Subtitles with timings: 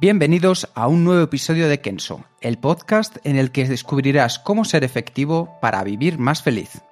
[0.00, 4.82] Bienvenidos a un nuevo episodio de Kenso, el podcast en el que descubrirás cómo ser
[4.82, 6.82] efectivo para vivir más feliz.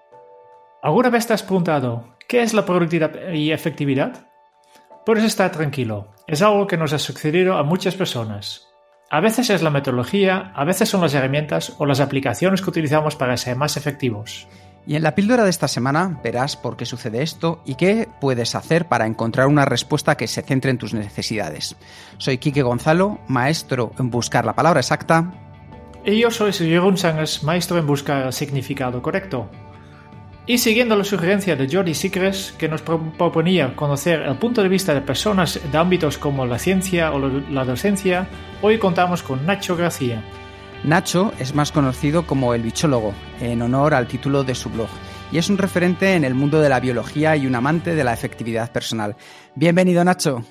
[0.85, 4.29] ¿Alguna vez te has preguntado qué es la productividad y efectividad?
[5.05, 8.69] Puedes estar tranquilo, es algo que nos ha sucedido a muchas personas.
[9.11, 13.17] A veces es la metodología, a veces son las herramientas o las aplicaciones que utilizamos
[13.17, 14.47] para ser más efectivos.
[14.87, 18.55] Y en la píldora de esta semana verás por qué sucede esto y qué puedes
[18.57, 21.77] hacer para encontrar una respuesta que se centre en tus necesidades.
[22.19, 25.33] Soy Quique Gonzalo, maestro en buscar la palabra exacta.
[26.05, 29.49] Y yo soy Jeroen Sánchez, maestro en buscar el significado correcto.
[30.45, 34.93] Y siguiendo la sugerencia de Jordi Sicres, que nos proponía conocer el punto de vista
[34.93, 38.27] de personas de ámbitos como la ciencia o la docencia,
[38.61, 40.25] hoy contamos con Nacho García,
[40.85, 44.89] Nacho es más conocido como el bichólogo, en honor al título de su blog,
[45.31, 48.13] y es un referente en el mundo de la biología y un amante de la
[48.13, 49.15] efectividad personal.
[49.55, 50.45] Bienvenido, Nacho.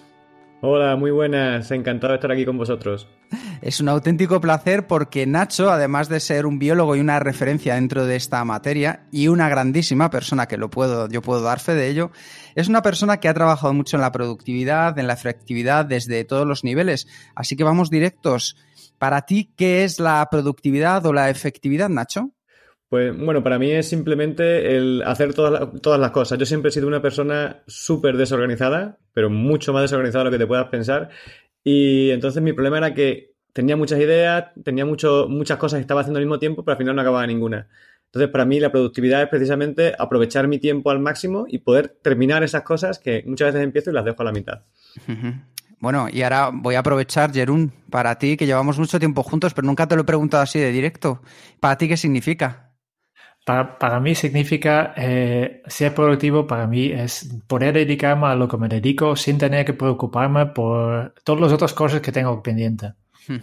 [0.62, 3.10] Hola, muy buenas, encantado de estar aquí con vosotros.
[3.62, 8.06] Es un auténtico placer porque Nacho, además de ser un biólogo y una referencia dentro
[8.06, 11.88] de esta materia y una grandísima persona que lo puedo, yo puedo dar fe de
[11.88, 12.12] ello,
[12.56, 16.48] es una persona que ha trabajado mucho en la productividad, en la efectividad desde todos
[16.48, 17.08] los niveles.
[17.36, 18.58] Así que vamos directos.
[19.02, 22.34] Para ti, ¿qué es la productividad o la efectividad, Nacho?
[22.88, 26.38] Pues bueno, para mí es simplemente el hacer todas, todas las cosas.
[26.38, 30.44] Yo siempre he sido una persona súper desorganizada, pero mucho más desorganizada de lo que
[30.44, 31.10] te puedas pensar.
[31.64, 36.02] Y entonces mi problema era que tenía muchas ideas, tenía mucho, muchas cosas que estaba
[36.02, 37.70] haciendo al mismo tiempo, pero al final no acababa ninguna.
[38.06, 42.44] Entonces, para mí la productividad es precisamente aprovechar mi tiempo al máximo y poder terminar
[42.44, 44.62] esas cosas que muchas veces empiezo y las dejo a la mitad.
[45.82, 49.66] Bueno, y ahora voy a aprovechar, Jerún, para ti, que llevamos mucho tiempo juntos, pero
[49.66, 51.24] nunca te lo he preguntado así de directo.
[51.60, 52.72] ¿Para ti qué significa?
[53.44, 58.68] Para, mí significa eh, ser productivo, para mí es poder dedicarme a lo que me
[58.68, 62.94] dedico sin tener que preocuparme por todas las otras cosas que tengo pendiente.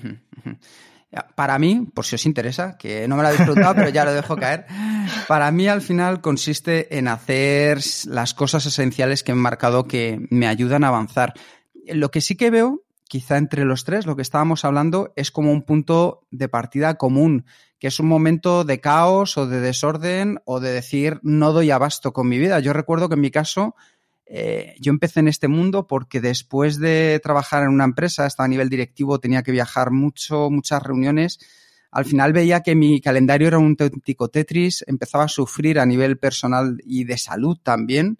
[1.35, 4.13] Para mí, por si os interesa, que no me lo habéis preguntado, pero ya lo
[4.13, 4.67] dejo caer,
[5.27, 7.79] para mí al final consiste en hacer
[8.09, 11.33] las cosas esenciales que he marcado que me ayudan a avanzar
[11.93, 15.53] lo que sí que veo, quizá entre los tres, lo que estábamos hablando es como
[15.53, 17.47] un punto de partida común,
[17.79, 22.13] que es un momento de caos o de desorden o de decir no doy abasto
[22.13, 22.61] con mi vida.
[22.61, 23.75] Yo recuerdo que en mi caso
[24.31, 28.49] eh, yo empecé en este mundo porque después de trabajar en una empresa, hasta a
[28.49, 31.39] nivel directivo, tenía que viajar mucho, muchas reuniones.
[31.91, 36.19] Al final veía que mi calendario era un auténtico Tetris, empezaba a sufrir a nivel
[36.19, 38.19] personal y de salud también,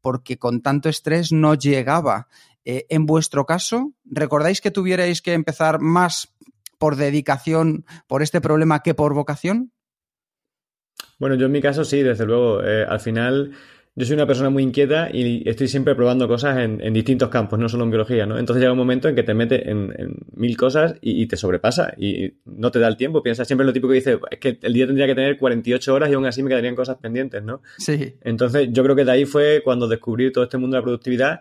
[0.00, 2.28] porque con tanto estrés no llegaba.
[2.64, 6.34] Eh, en vuestro caso, ¿recordáis que tuvierais que empezar más
[6.78, 9.72] por dedicación por este problema que por vocación?
[11.18, 12.62] Bueno, yo en mi caso sí, desde luego.
[12.64, 13.52] Eh, al final,
[13.94, 17.68] yo soy una persona muy inquieta y estoy siempre probando cosas en, distintos campos, no
[17.68, 18.38] solo en biología, ¿no?
[18.38, 22.32] Entonces llega un momento en que te mete en, mil cosas y, te sobrepasa y
[22.46, 23.22] no te da el tiempo.
[23.22, 26.10] Piensas siempre lo típico que dice, es que el día tendría que tener 48 horas
[26.10, 27.60] y aún así me quedarían cosas pendientes, ¿no?
[27.76, 28.14] Sí.
[28.22, 31.40] Entonces yo creo que de ahí fue cuando descubrí todo este mundo de la productividad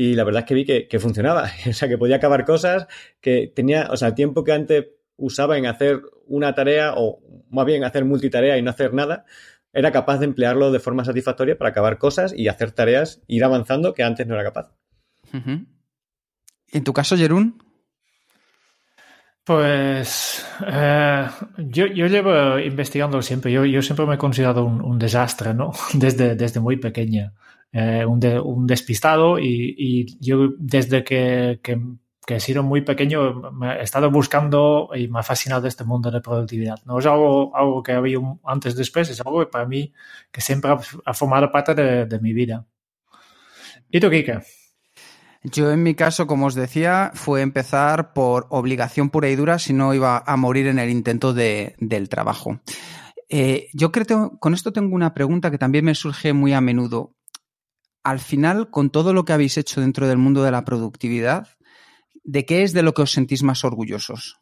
[0.00, 2.86] y la verdad es que vi que, funcionaba, o sea, que podía acabar cosas,
[3.20, 4.86] que tenía, o sea, el tiempo que antes
[5.18, 9.26] usaba en hacer una tarea o más bien hacer multitarea y no hacer nada,
[9.74, 13.92] era capaz de emplearlo de forma satisfactoria para acabar cosas y hacer tareas, ir avanzando
[13.92, 14.72] que antes no era capaz.
[15.34, 17.62] ¿En tu caso, Jerún?
[19.44, 21.26] Pues eh,
[21.58, 25.72] yo, llevo investigando siempre, yo, yo siempre me he considerado un, desastre, ¿no?
[25.92, 27.34] Desde, desde muy pequeña.
[27.72, 31.60] Eh, un, despistado y, yo desde que,
[32.26, 36.20] he sido muy pequeño me he estado buscando y me ha fascinado este mundo de
[36.20, 36.78] productividad.
[36.84, 39.92] No es algo, algo que había antes después, es algo que para mí
[40.32, 40.72] que siempre
[41.04, 42.66] ha, formado parte de, mi vida.
[43.88, 44.40] ¿Y tú, Kike?
[45.42, 49.72] Yo en mi caso, como os decía, fue empezar por obligación pura y dura si
[49.72, 52.60] no iba a morir en el intento del trabajo.
[53.28, 56.60] Eh, yo creo que con esto tengo una pregunta que también me surge muy a
[56.60, 57.14] menudo
[58.02, 61.48] al final, con todo lo que habéis hecho dentro del mundo de la productividad,
[62.24, 64.36] ¿de qué es de lo que os sentís más orgullosos?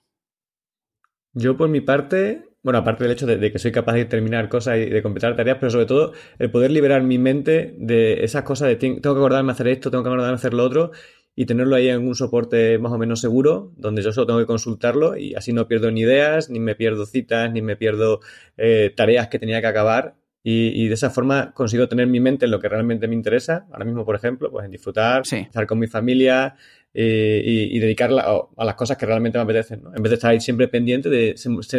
[1.33, 4.79] Yo, por mi parte, bueno, aparte del hecho de, que soy capaz de terminar cosas
[4.79, 8.69] y de completar tareas, pero sobre todo el poder liberar mi mente de esas cosas
[8.69, 10.91] de tengo que acordarme hacer esto, tengo que acordarme hacer lo otro
[11.35, 14.47] y tenerlo ahí en un soporte más o menos seguro, donde yo solo tengo que
[14.47, 18.21] consultarlo y así no pierdo ni ideas, ni me pierdo citas, ni me pierdo
[18.57, 20.17] eh, tareas que tenía que acabar.
[20.43, 23.67] Y, de esa forma consigo tener mi mente en lo que realmente me interesa.
[23.71, 26.57] Ahora mismo, por ejemplo, pues en disfrutar, estar con mi familia
[26.95, 28.25] eh, y, dedicarla
[28.57, 29.83] a, las cosas que realmente me apetecen.
[29.95, 31.35] En vez de estar ahí siempre pendiente de,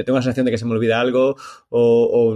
[0.06, 1.36] tengo la sensación de que se me olvida algo
[1.70, 2.36] o,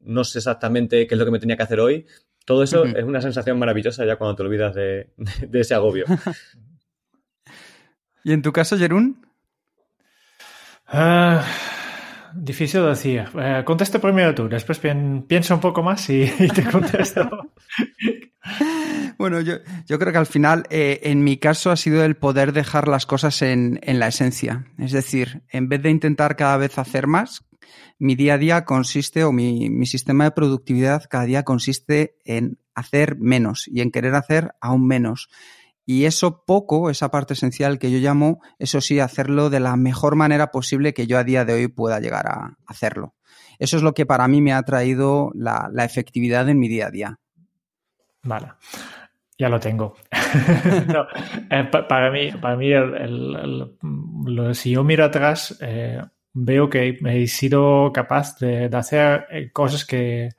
[0.00, 2.06] no sé exactamente qué es lo que me tenía que hacer hoy.
[2.44, 5.10] Todo eso es una sensación maravillosa ya cuando te olvidas de,
[5.52, 6.04] ese agobio.
[8.24, 9.24] ¿Y en tu caso, Jerún?
[10.86, 11.44] Ah,
[12.34, 13.24] difícil decir.
[13.38, 13.64] Eh,
[14.00, 17.28] primero tú, después piensa un poco más y, te contesto.
[19.18, 19.58] bueno, yo,
[19.98, 23.42] creo que al final, eh, en mi caso, ha sido el poder dejar las cosas
[23.42, 24.66] en, en la esencia.
[24.78, 27.44] Es decir, en vez de intentar cada vez hacer más,
[27.98, 32.58] mi día a día consiste, o mi, mi sistema de productividad cada día consiste en
[32.74, 35.28] hacer menos y en querer hacer aún menos.
[35.86, 40.16] Y eso poco, esa parte esencial que yo llamo, eso sí, hacerlo de la mejor
[40.16, 43.14] manera posible que yo a día de hoy pueda llegar a hacerlo.
[43.58, 46.90] Eso es lo que para mí me ha traído la, efectividad en mi día a
[46.90, 47.18] día.
[48.22, 48.52] Vale,
[49.38, 49.94] ya lo tengo.
[51.50, 52.72] Eh, para mí, para mí
[54.54, 56.02] si yo miro atrás, eh,
[56.32, 60.30] veo que he sido capaz de, hacer eh, cosas que,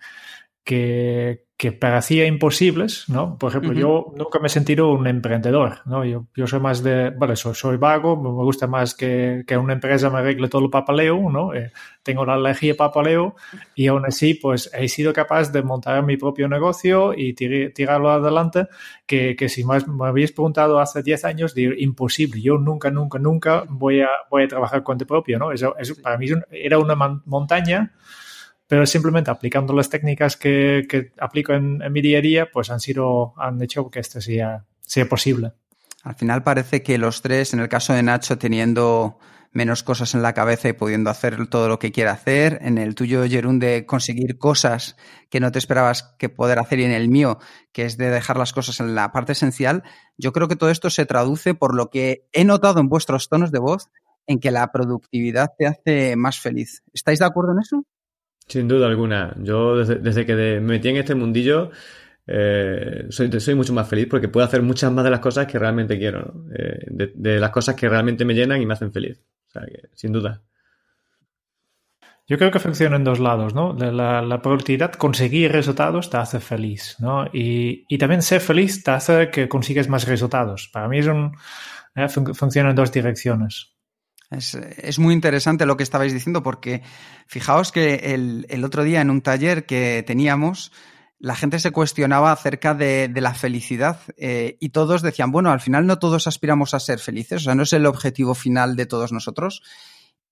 [0.65, 3.37] que, que parecía imposibles, ¿no?
[3.37, 6.03] Por ejemplo, yo nunca me he sentido un emprendedor, ¿no?
[6.03, 9.71] Yo, yo soy más de, vale, soy, soy vago, me gusta más que, que, una
[9.71, 11.53] empresa me arregle todo el papaleo, ¿no?
[11.53, 11.71] Eh,
[12.03, 13.35] tengo la alergia de papaleo
[13.73, 18.67] y aún así, pues he sido capaz de montar mi propio negocio y tirarlo adelante,
[19.05, 23.17] que, que si más me habéis preguntado hace 10 años, digo, imposible, yo nunca, nunca,
[23.17, 25.53] nunca voy a, voy a trabajar con tu propio, ¿no?
[25.53, 27.93] Eso, eso para mí era una montaña
[28.67, 32.79] pero simplemente aplicando las técnicas que, que aplico en, mi día a día, pues han
[32.79, 35.53] sido, han hecho que esto sea, sea posible.
[36.03, 39.17] Al final parece que los tres, en el caso de Nacho, teniendo
[39.55, 42.59] menos cosas en la cabeza y pudiendo hacer todo lo que quiera hacer.
[42.61, 44.97] En el tuyo, Jerún, de conseguir cosas
[45.29, 46.79] que no te esperabas que poder hacer.
[46.79, 47.39] Y en el mío,
[47.71, 49.83] que es de dejar las cosas en la parte esencial.
[50.17, 53.51] Yo creo que todo esto se traduce por lo que he notado en vuestros tonos
[53.51, 53.89] de voz,
[54.27, 56.83] en que la productividad te hace más feliz.
[56.93, 57.85] ¿Estáis de acuerdo en eso?
[58.47, 59.35] Sin duda alguna.
[59.39, 61.71] Yo desde, que me metí en este mundillo
[62.27, 65.97] eh, soy, mucho más feliz porque puedo hacer muchas más de las cosas que realmente
[65.97, 69.21] quiero, eh, de, las cosas que realmente me llenan y me hacen feliz.
[69.47, 70.41] O sea que, sin duda.
[72.27, 73.73] Yo creo que funciona en dos lados, ¿no?
[73.73, 77.27] La, productividad, conseguir resultados te hace feliz, ¿no?
[77.31, 80.69] Y, y, también ser feliz te hace que consigues más resultados.
[80.73, 81.33] Para mí es un,
[81.95, 83.74] eh, funciona en dos direcciones.
[84.37, 86.81] Es, muy interesante lo que estabais diciendo porque
[87.27, 90.71] fijaos que el, otro día en un taller que teníamos,
[91.19, 95.87] la gente se cuestionaba acerca de, la felicidad eh, y todos decían, bueno, al final
[95.87, 99.11] no todos aspiramos a ser felices, o sea, no es el objetivo final de todos
[99.11, 99.61] nosotros.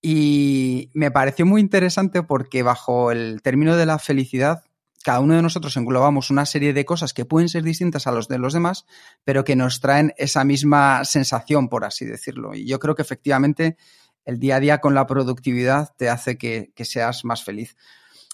[0.01, 4.63] Y me pareció muy interesante porque bajo el término de la felicidad
[5.03, 8.27] cada uno de nosotros englobamos una serie de cosas que pueden ser distintas a los
[8.27, 8.85] de los demás,
[9.23, 12.55] pero que nos traen esa misma sensación, por así decirlo.
[12.55, 13.77] Y yo creo que efectivamente
[14.23, 17.75] el día a día con la productividad te hace que, seas más feliz.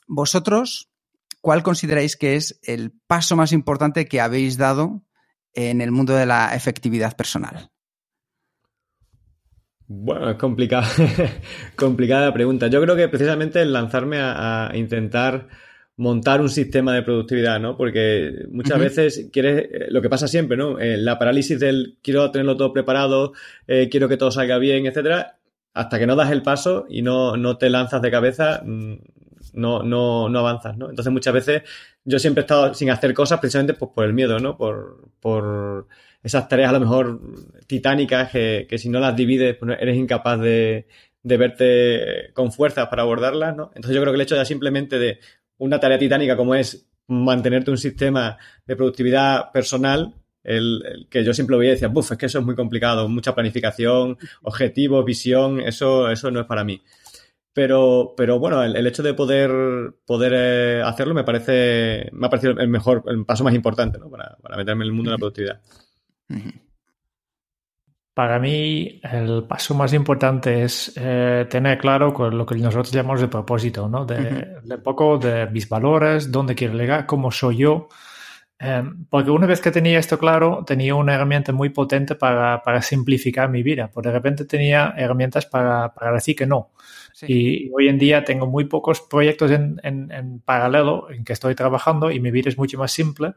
[0.07, 0.89] Vosotros,
[1.42, 5.01] ¿cuál consideráis que es el paso más importante que habéis dado
[5.54, 7.71] en el mundo de la efectividad personal?
[9.88, 10.88] Bueno, es complicada,
[11.76, 12.68] complicada pregunta.
[12.68, 15.47] Yo creo que precisamente el lanzarme a intentar
[16.00, 17.76] montar un sistema de productividad, ¿no?
[17.76, 20.80] Porque muchas veces quieres, eh, lo que pasa siempre, ¿no?
[20.80, 23.34] Eh, la parálisis del quiero tenerlo todo preparado,
[23.68, 25.40] eh, quiero que todo salga bien, etcétera,
[25.74, 28.94] hasta que no das el paso y no, no te lanzas de cabeza, mm,
[29.56, 30.90] no, no, no avanzas, ¿no?
[30.90, 31.64] Entonces muchas veces
[32.06, 34.58] yo siempre he estado sin hacer cosas precisamente pues, por el miedo, ¿no?
[34.58, 35.88] Por, por
[36.24, 37.20] esas tareas a lo mejor
[37.68, 40.88] titánicas que, que si no las divides pues eres incapaz de,
[41.24, 43.72] de verte con fuerzas para abordarlas, ¿no?
[43.76, 45.20] Entonces yo creo que el hecho ya simplemente de
[45.59, 50.13] una tarea titánica como es mantenerte un sistema de productividad personal,
[50.44, 53.35] el, que yo siempre veía y decía, buf, es que eso es muy complicado, mucha
[53.35, 56.81] planificación, objetivos, visión, eso, eso no es para mí.
[57.51, 59.51] Pero, pero bueno, el, hecho de poder,
[60.06, 64.09] poder eh, hacerlo me parece, me ha parecido el mejor, el paso más importante, ¿no?
[64.09, 65.61] Para, para meterme en el mundo de la productividad.
[68.13, 73.28] Para mí, el paso más importante es eh, tener claro lo que nosotros llamamos de
[73.30, 74.06] propósito, ¿no?
[74.06, 77.87] De, poco de mis valores, dónde quiero llegar, cómo soy yo
[78.61, 82.81] Em, porque una vez que tenía esto claro, tenía una herramienta muy potente para, para
[82.81, 83.89] simplificar mi vida.
[83.89, 86.71] Porque de repente tenía herramientas para, para decir que no.
[87.21, 91.54] Y hoy en día tengo muy pocos proyectos en, en, en, paralelo en que estoy
[91.56, 93.33] trabajando y mi vida es mucho más simple.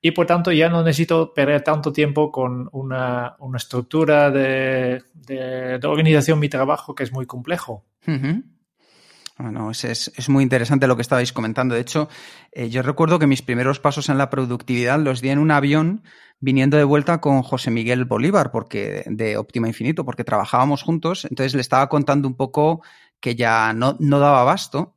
[0.00, 5.78] Y por tanto ya no necesito perder tanto tiempo con una, una estructura de, de,
[5.78, 7.84] de, organización mi trabajo que es muy complejo.
[8.06, 8.42] Uh -huh.
[9.38, 11.74] Bueno, es, es, es, muy interesante lo que estabais comentando.
[11.74, 12.08] De hecho,
[12.52, 16.02] eh, yo recuerdo que mis primeros pasos en la productividad los di en un avión
[16.40, 21.26] viniendo de vuelta con José Miguel Bolívar, porque de Óptima Infinito, porque trabajábamos juntos.
[21.26, 22.82] Entonces le estaba contando un poco
[23.20, 24.96] que ya no, no daba abasto.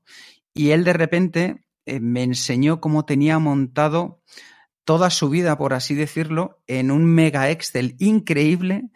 [0.53, 4.22] Y él de repente eh, me enseñó cómo tenía montado
[4.86, 8.89] toda su vida, por así decirlo, en un mega Excel increíble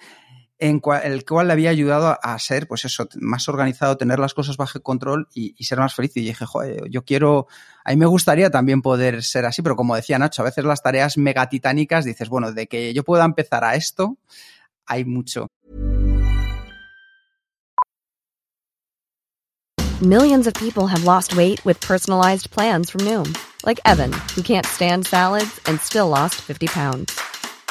[0.63, 4.33] en cual, el cual le había ayudado a, ser, pues eso, más organizado, tener las
[4.33, 6.15] cosas bajo control y, y, ser más feliz.
[6.15, 7.47] Y dije, joder, yo quiero,
[7.83, 10.81] a mí me gustaría también poder ser así, pero como decía Nacho, a veces las
[10.81, 14.17] tareas megatitánicas dices, bueno, de que yo pueda empezar a esto,
[14.85, 15.47] hay mucho.
[20.01, 24.65] Millions of people have lost weight with personalized plans from Noom, like Evan, who can't
[24.65, 27.32] stand salads and still lost 50 pounds.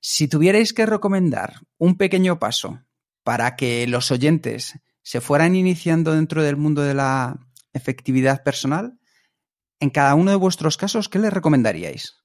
[0.00, 2.80] Si tuvierais que recomendar un pequeño paso
[3.24, 7.38] para que los oyentes se fueran iniciando dentro del mundo de la
[7.72, 8.98] efectividad personal,
[9.80, 12.18] en cada uno de vuestros casos, ¿qué les recomendaríais?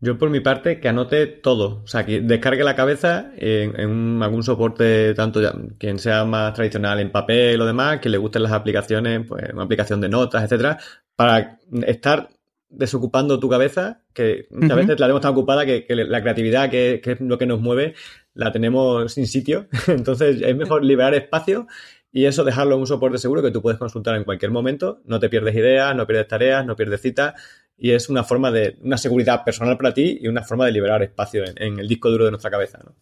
[0.00, 4.44] Yo por mi parte que anote todo, o sea, que descargue la cabeza en, algún
[4.44, 8.52] soporte, tanto ya, quien sea más tradicional en papel o demás, que le gusten las
[8.52, 10.78] aplicaciones, pues una aplicación de notas, etcétera,
[11.16, 12.28] para estar
[12.68, 14.76] desocupando tu cabeza, que muchas uh -huh.
[14.76, 17.60] veces la tenemos tan ocupada que, que la creatividad, que, que, es lo que nos
[17.60, 17.94] mueve,
[18.34, 19.68] la tenemos sin sitio.
[19.88, 21.66] Entonces es mejor liberar espacio
[22.12, 25.00] y eso dejarlo en un soporte seguro que tú puedes consultar en cualquier momento.
[25.04, 27.34] No te pierdes ideas, no pierdes tareas, no pierdes citas
[27.76, 31.02] y es una forma de, una seguridad personal para ti y una forma de liberar
[31.02, 32.80] espacio en, en el disco duro de nuestra cabeza.
[32.84, 32.94] ¿no?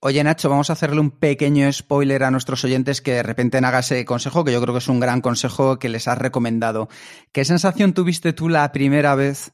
[0.00, 3.80] Oye, Nacho, vamos a hacerle un pequeño spoiler a nuestros oyentes que de repente haga
[3.80, 6.88] ese consejo, que yo creo que es un gran consejo que les has recomendado.
[7.32, 9.52] ¿Qué sensación tuviste tú la primera vez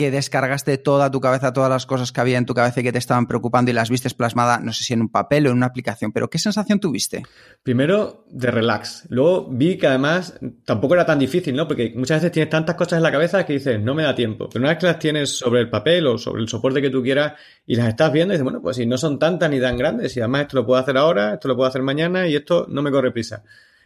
[0.00, 2.90] que descargaste toda tu cabeza, todas las cosas que había en tu cabeza y que
[2.90, 5.58] te estaban preocupando y las vistes plasmadas, no sé si en un papel o en
[5.58, 7.22] una aplicación, pero ¿qué sensación tuviste?
[7.62, 9.04] Primero, de relax.
[9.10, 11.68] Luego vi que además tampoco era tan difícil, ¿no?
[11.68, 14.48] Porque muchas veces tienes tantas cosas en la cabeza que dices, no me da tiempo.
[14.48, 17.02] Pero una vez que las tienes sobre el papel o sobre el soporte que tú
[17.02, 17.34] quieras
[17.66, 20.20] y las estás viendo, dices, bueno, pues si no son tantas ni tan grandes, y
[20.20, 22.90] además esto lo puedo hacer ahora, esto lo puedo hacer mañana y esto no me
[22.90, 23.42] corre prisa.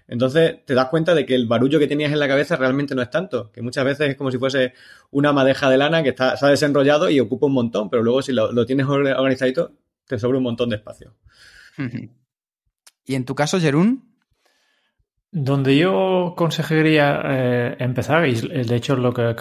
[0.06, 3.02] Entonces te das cuenta de que el barullo que tenías en la cabeza realmente no
[3.02, 4.74] es tanto, que muchas veces es como si fuese
[5.10, 8.20] una madeja de lana que está, se ha desenrollado y ocupa un montón, pero luego
[8.20, 9.72] si lo, lo tienes organizadito,
[10.06, 11.14] te sobra un montón de espacio.
[13.06, 14.14] ¿Y en tu caso, Jerún?
[15.30, 19.34] Donde yo consejería eh, empezar, y de hecho lo que,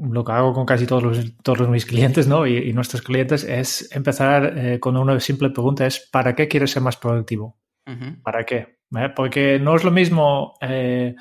[0.00, 2.46] lo que hago con casi todos, los, todos mis clientes ¿no?
[2.46, 6.70] y, y nuestros clientes, es empezar eh, con una simple pregunta, es ¿para qué quieres
[6.70, 7.58] ser más productivo?
[7.86, 8.22] Uh -huh.
[8.22, 8.79] ¿Para qué?
[9.14, 11.14] Porque no es lo mismo eh,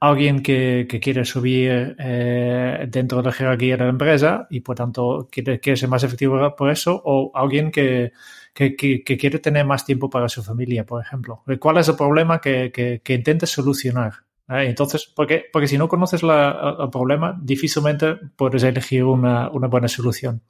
[0.00, 4.76] alguien que, que, quiere subir eh, dentro de la jerarquía de la empresa y por
[4.76, 8.12] tanto quiere, quiere ser más efectivo por eso, o alguien que,
[8.54, 11.42] que, que, quiere tener más tiempo para su familia, por ejemplo.
[11.58, 14.12] ¿Cuál es el problema que, intentes solucionar?
[14.48, 19.88] Entonces, porque, porque si no conoces la, el problema, difícilmente puedes elegir una, una buena
[19.88, 20.42] solución.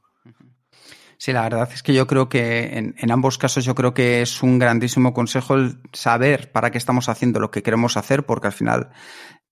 [1.19, 4.43] Sí, la verdad es que yo creo que en, ambos casos yo creo que es
[4.43, 8.53] un grandísimo consejo el saber para qué estamos haciendo lo que queremos hacer, porque al
[8.53, 8.91] final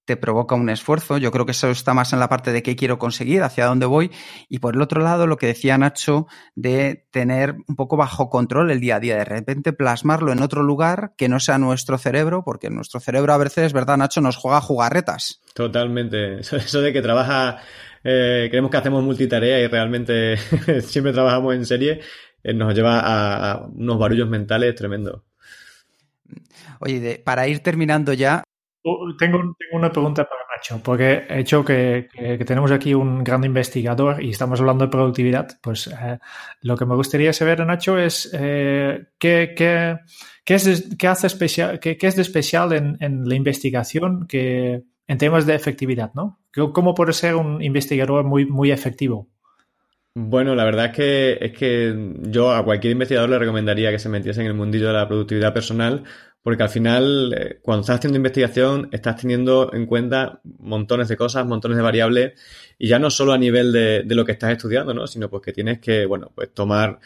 [0.04, 1.16] te provoca un esfuerzo.
[1.18, 3.86] Yo creo que eso está más en la parte de qué quiero conseguir, hacia dónde
[3.86, 4.10] voy.
[4.48, 8.70] Y por el otro lado, lo que decía Nacho, de tener un poco bajo control
[8.70, 12.44] el día a día, de repente plasmarlo en otro lugar que no sea nuestro cerebro,
[12.44, 14.20] porque nuestro cerebro a veces, ¿verdad, Nacho?
[14.20, 15.40] Nos juega jugarretas.
[15.54, 16.40] Totalmente.
[16.40, 17.60] Eso de que trabaja,
[18.04, 20.36] eh, creemos que hacemos multitarea y realmente
[20.82, 22.00] siempre trabajamos en serie,
[22.42, 25.22] eh, nos lleva a, a unos barullos mentales tremendos.
[26.80, 28.44] Oye, para ir terminando ya.
[28.86, 29.40] Uh, tengo,
[29.72, 32.08] una pregunta para Nacho, porque he hecho que,
[32.46, 35.58] tenemos aquí un gran investigador y estamos hablando de productividad.
[35.62, 36.18] Pues eh,
[36.60, 41.96] lo que me gustaría saber, Nacho, es eh, qué, qué, es, qué, hace especial, qué,
[41.98, 46.43] es de especial en, la investigación que, en temas de efectividad, ¿no?
[46.72, 49.28] ¿Cómo puede ser un investigador muy, muy efectivo?
[50.16, 54.08] Bueno, la verdad es que, es que yo a cualquier investigador le recomendaría que se
[54.08, 56.04] metiese en el mundillo de la productividad personal,
[56.40, 61.44] porque al final, eh, cuando estás haciendo investigación, estás teniendo en cuenta montones de cosas,
[61.46, 62.40] montones de variables,
[62.78, 65.08] y ya no solo a nivel de, lo que estás estudiando, ¿no?
[65.08, 67.00] Sino pues que tienes que, bueno, pues tomar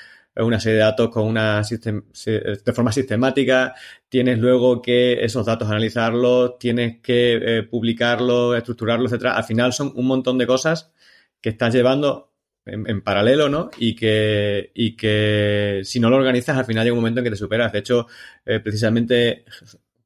[0.44, 3.74] una serie de datos con una de forma sistemática,
[4.08, 9.36] tienes luego que esos datos analizarlos, tienes que eh, publicarlos, estructurarlos, etcétera.
[9.36, 10.92] Al final son un montón de cosas
[11.40, 12.32] que estás llevando
[12.66, 13.70] en, paralelo, ¿no?
[13.78, 17.30] Y que, y que si no lo organizas, al final llega un momento en que
[17.30, 17.72] te superas.
[17.72, 18.06] De hecho,
[18.44, 19.44] eh, precisamente,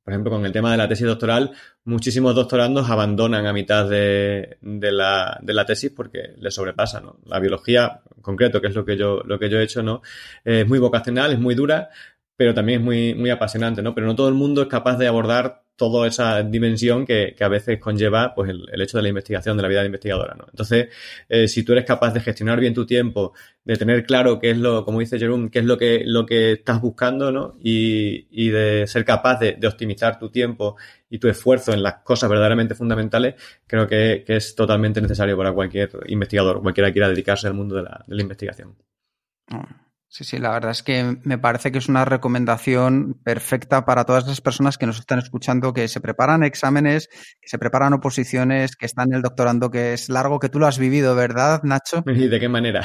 [0.05, 1.53] por ejemplo, con el tema de la tesis doctoral,
[1.85, 7.19] muchísimos doctorandos abandonan a mitad de, de, la, de la, tesis porque les sobrepasa, ¿no?
[7.27, 10.03] La biología, en concreto, que es lo que yo, lo que yo he hecho, ¿no?
[10.45, 11.91] es muy vocacional, es muy dura,
[12.37, 13.95] pero también es muy, muy apasionante, ¿no?
[13.95, 17.81] Pero no todo el mundo es capaz de abordar toda esa dimensión que, a veces
[17.81, 20.35] conlleva pues, el, hecho de la investigación, de la vida de investigadora.
[20.35, 20.47] ¿no?
[20.49, 20.89] Entonces,
[21.29, 23.33] eh, si tú eres capaz de gestionar bien tu tiempo,
[23.65, 26.53] de tener claro qué es lo, como dice Jerome, qué es lo que, lo que
[26.53, 27.55] estás buscando, ¿no?
[27.63, 30.77] Y, y de ser capaz de, optimizar tu tiempo
[31.09, 33.35] y tu esfuerzo en las cosas verdaderamente fundamentales,
[33.67, 37.83] creo que, es totalmente necesario para cualquier investigador, cualquiera que quiera dedicarse al mundo de
[37.83, 38.77] la, de la investigación.
[39.51, 39.82] Ah.
[40.13, 44.27] Sí, sí, la verdad es que me parece que es una recomendación perfecta para todas
[44.27, 47.09] las personas que nos están escuchando, que se preparan exámenes,
[47.41, 50.67] que se preparan oposiciones, que están en el doctorando, que es largo, que tú lo
[50.67, 52.05] has vivido, ¿verdad, Nacho?
[52.07, 52.83] ¿Y de qué manera?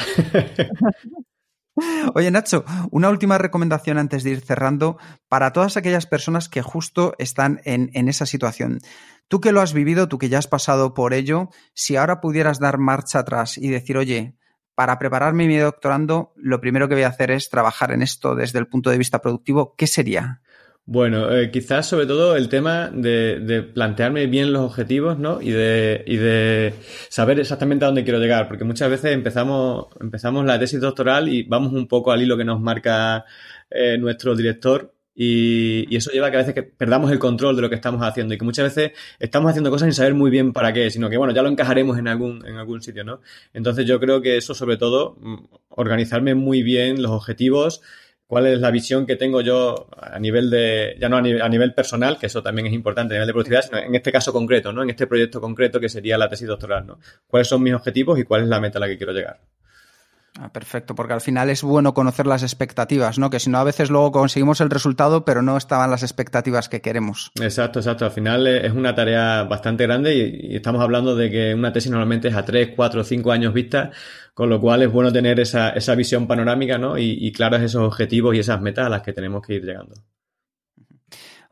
[2.16, 7.14] Oye, Nacho, una última recomendación antes de ir cerrando para todas aquellas personas que justo
[7.18, 8.80] están en, en, esa situación.
[9.28, 12.60] Tú que lo has vivido, tú que ya has pasado por ello, si ahora pudieras
[12.60, 14.38] dar marcha atrás y decir, oye,
[14.78, 18.60] para prepararme mi doctorando, lo primero que voy a hacer es trabajar en esto desde
[18.60, 19.74] el punto de vista productivo.
[19.76, 20.42] ¿Qué sería?
[20.86, 25.42] Bueno, eh, quizás sobre todo el tema de, plantearme bien los objetivos, ¿no?
[25.42, 26.76] Y de,
[27.10, 31.42] saber exactamente a dónde quiero llegar, porque muchas veces empezamos, empezamos la tesis doctoral y
[31.42, 33.26] vamos un poco al hilo que nos marca
[33.72, 37.64] eh, nuestro director y, eso lleva a que a veces que perdamos el control de
[37.64, 40.54] lo que estamos haciendo y que muchas veces estamos haciendo cosas sin saber muy bien
[40.54, 43.22] para qué, sino que bueno, ya lo encajaremos en algún, en algún sitio, ¿no?
[43.52, 47.82] Entonces yo creo que eso sobre todo, mm, organizarme muy bien los objetivos,
[48.28, 51.50] cuál es la visión que tengo yo a nivel de, ya no a nivel, a
[51.50, 54.32] nivel personal, que eso también es importante a nivel de productividad, sino en este caso
[54.32, 54.84] concreto, ¿no?
[54.84, 57.00] En este proyecto concreto que sería la tesis doctoral, ¿no?
[57.26, 59.40] ¿Cuáles son mis objetivos y cuál es la meta a la que quiero llegar?
[60.40, 63.32] Ah, perfecto, porque al final es bueno conocer las expectativas, ¿no?
[63.32, 66.80] Que si no, a veces luego conseguimos el resultado, pero no estaban las expectativas que
[66.80, 67.32] queremos.
[67.42, 68.06] Exacto, exacto.
[68.06, 72.28] Al final es una tarea bastante grande y, estamos hablando de que una tesis normalmente
[72.28, 73.90] es a 3, 4, 5 años vista,
[74.36, 77.00] con lo cual es bueno tener esa, esa visión panorámica, ¿no?
[77.00, 79.96] Y, y claros esos objetivos y esas metas a las que tenemos que ir llegando.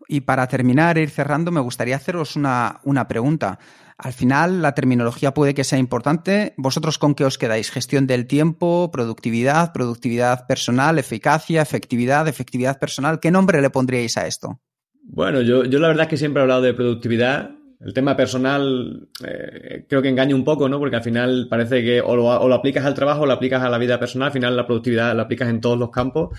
[0.07, 3.57] Y para terminar, ir cerrando, me gustaría haceros una, una pregunta.
[3.97, 6.53] Al final, la terminología puede que sea importante.
[6.57, 7.71] ¿Vosotros con qué os quedáis?
[7.71, 13.21] ¿Gestión del tiempo, productividad, productividad personal, eficacia, efectividad, efectividad personal?
[13.21, 14.59] ¿Qué nombre le pondríais a esto?
[15.01, 17.51] Bueno, yo, yo la verdad es que siempre he hablado de productividad.
[17.79, 20.77] El tema personal eh, creo que engaña un poco, ¿no?
[20.77, 23.61] Porque al final parece que o lo, o lo aplicas al trabajo o lo aplicas
[23.61, 24.27] a la vida personal.
[24.27, 26.37] Al final la productividad la aplicas en todos los campos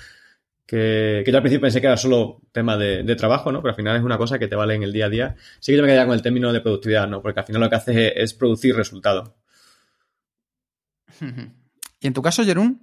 [0.66, 3.62] que, yo al principio pensé que era solo tema de, trabajo, ¿no?
[3.62, 5.37] Pero al final es una cosa que te vale en el día a día.
[5.61, 7.22] Sí que yo me quedaría con el término de productividad, ¿no?
[7.22, 9.31] Porque al final lo que haces es, producir resultados.
[12.00, 12.83] ¿Y en tu caso, Jerún?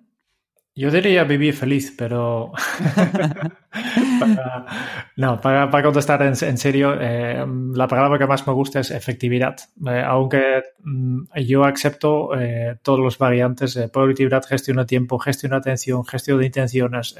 [0.76, 2.52] Yo diría vivir feliz, pero
[5.18, 9.56] no, para, contestar en, serio, eh, la palabra que más me gusta es efectividad.
[9.88, 15.58] Eh, aunque mm, yo acepto eh, todos los variantes, productividad, gestión de tiempo, gestión de
[15.58, 17.16] atención, gestión de intenciones,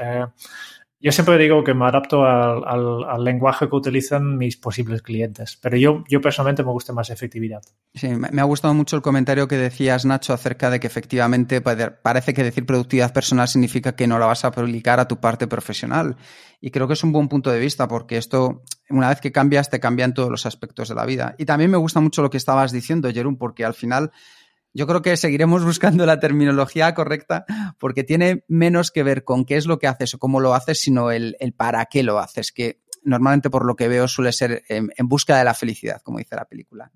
[1.04, 6.06] yo siempre digo que me adapto al, lenguaje que utilizan mis posibles clientes, pero yo,
[6.08, 7.62] yo personalmente me gusta más efectividad.
[7.94, 12.34] Sí, me ha gustado mucho el comentario que decías, Nacho, acerca de que efectivamente parece
[12.34, 16.16] que decir productividad personal significa que no la vas a aplicar a tu parte profesional.
[16.62, 19.70] Y creo que es un buen punto de vista porque esto, una vez que cambias,
[19.70, 21.36] te cambian todos los aspectos de la vida.
[21.38, 24.14] Y también me gusta mucho lo que estabas diciendo, Jerón, porque al final
[24.74, 27.46] yo creo que seguiremos buscando la terminología correcta
[27.80, 30.82] porque tiene menos que ver con qué es lo que haces o cómo lo haces,
[30.82, 34.90] sino el, para qué lo haces, que normalmente por lo que veo suele ser en,
[35.04, 36.92] busca de la felicidad, como dice la película.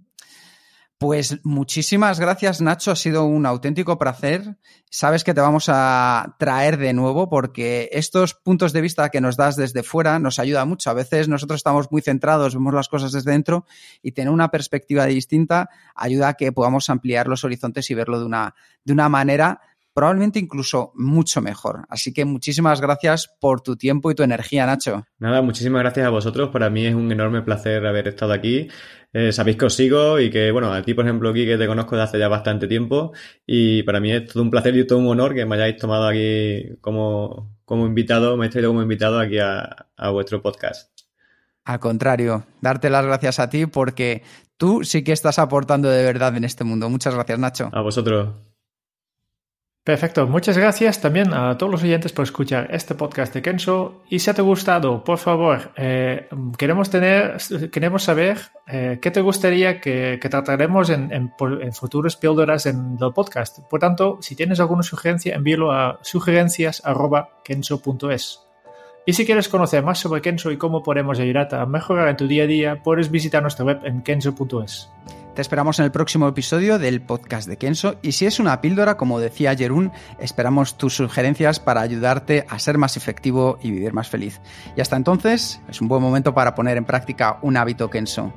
[1.00, 2.90] Pues muchísimas gracias, Nacho.
[2.90, 4.58] Ha sido un auténtico placer.
[4.90, 9.38] Sabes que te vamos a traer de nuevo porque estos puntos de vista que nos
[9.38, 10.90] das desde fuera nos ayuda mucho.
[10.90, 13.68] A veces nosotros estamos muy centrados, vemos las cosas desde dentro
[14.02, 18.26] y tener una perspectiva distinta ayuda a que podamos ampliar los horizontes y verlo de
[18.26, 19.62] una, de una manera
[19.98, 21.88] probablemente incluso mucho mejor.
[21.90, 25.08] Así que muchísimas gracias por tu tiempo y tu energía, Nacho.
[25.18, 26.50] Nada, muchísimas gracias a vosotros.
[26.50, 28.68] Para mí es un enorme placer haber estado aquí.
[29.12, 31.66] Eh, sabéis que os sigo y que, bueno, a ti, por ejemplo, aquí que te
[31.66, 33.12] conozco de hace ya bastante tiempo
[33.44, 36.08] y para mí es todo un placer y todo un honor que me hayáis tomado
[36.08, 40.92] aquí como, como invitado, me he traído como invitado aquí a, a vuestro podcast.
[41.66, 44.22] Al contrario, darte las gracias a ti porque
[44.58, 46.88] tú sí que estás aportando de verdad en este mundo.
[46.88, 47.72] Muchas gracias, Nacho.
[47.74, 48.36] A vosotros.
[49.88, 54.04] Perfecto, muchas gracias también a todos los oyentes por escuchar este podcast de Kenzo.
[54.10, 57.38] Y si te ha gustado, por favor, eh, queremos tener,
[57.72, 62.98] queremos saber eh, qué te gustaría que, que trataremos en, en, en, futuros píldoras en
[63.00, 63.60] el podcast.
[63.70, 68.42] Por tanto, si tienes alguna sugerencia, envíalo a sugerencias.kenzo.es.
[69.06, 72.28] Y si quieres conocer más sobre Kenzo y cómo podemos ayudarte a mejorar en tu
[72.28, 74.90] día a día, puedes visitar nuestra web en kenzo.es.
[75.38, 78.98] Te esperamos en el próximo episodio del podcast de Kenso y si es una píldora,
[78.98, 84.10] como decía Jerún, esperamos tus sugerencias para ayudarte a ser más efectivo y vivir más
[84.10, 84.42] feliz.
[84.76, 88.34] Y hasta entonces es un buen momento para poner en práctica un hábito Kenso.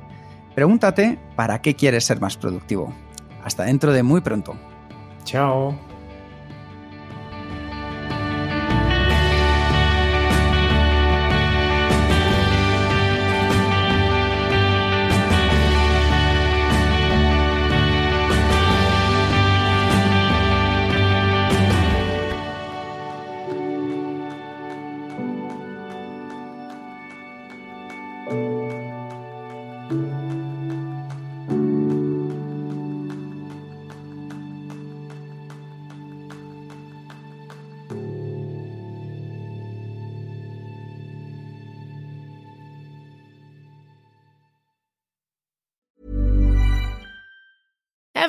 [0.53, 2.93] Pregúntate para qué quieres ser más productivo.
[3.43, 4.55] Hasta dentro de muy pronto.
[5.23, 5.75] Chao.